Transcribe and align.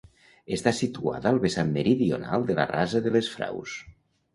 Està 0.55 0.73
situada 0.77 1.29
al 1.33 1.39
vessant 1.45 1.71
meridional 1.77 2.49
de 2.51 2.59
la 2.63 2.69
rasa 2.77 3.07
de 3.09 3.17
les 3.19 3.35
Fraus. 3.39 3.83